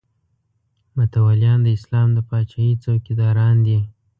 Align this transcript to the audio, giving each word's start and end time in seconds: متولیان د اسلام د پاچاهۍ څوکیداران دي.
متولیان 0.97 1.59
د 1.63 1.67
اسلام 1.77 2.09
د 2.13 2.19
پاچاهۍ 2.29 2.71
څوکیداران 2.83 3.55
دي. 3.65 3.79